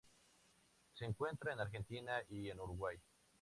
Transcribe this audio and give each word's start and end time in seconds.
Se 0.93 1.05
encuentra 1.05 1.53
en 1.53 1.59
Argentina 1.59 2.23
y 2.27 2.49
en 2.49 2.59
Uruguay. 2.59 2.97